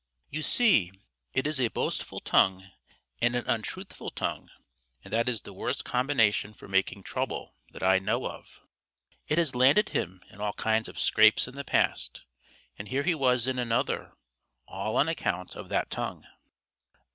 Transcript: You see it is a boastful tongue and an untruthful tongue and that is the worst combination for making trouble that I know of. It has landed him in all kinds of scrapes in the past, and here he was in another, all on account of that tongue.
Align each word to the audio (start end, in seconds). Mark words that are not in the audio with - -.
You 0.31 0.41
see 0.41 0.91
it 1.35 1.45
is 1.45 1.59
a 1.61 1.67
boastful 1.67 2.21
tongue 2.21 2.71
and 3.21 3.35
an 3.35 3.45
untruthful 3.47 4.09
tongue 4.09 4.49
and 5.03 5.13
that 5.13 5.29
is 5.29 5.41
the 5.41 5.53
worst 5.53 5.85
combination 5.85 6.55
for 6.55 6.67
making 6.67 7.03
trouble 7.03 7.53
that 7.71 7.83
I 7.83 7.99
know 7.99 8.25
of. 8.25 8.61
It 9.27 9.37
has 9.37 9.53
landed 9.53 9.89
him 9.89 10.23
in 10.31 10.41
all 10.41 10.53
kinds 10.53 10.89
of 10.89 10.99
scrapes 10.99 11.47
in 11.47 11.53
the 11.53 11.63
past, 11.63 12.23
and 12.79 12.87
here 12.87 13.03
he 13.03 13.13
was 13.13 13.45
in 13.45 13.59
another, 13.59 14.13
all 14.67 14.95
on 14.97 15.07
account 15.07 15.55
of 15.55 15.69
that 15.69 15.91
tongue. 15.91 16.25